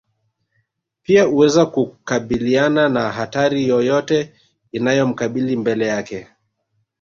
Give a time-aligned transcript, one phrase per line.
[1.03, 4.33] pia uweza kukabiliana na hatari yoyote
[4.71, 6.27] inayomkabili mbele yake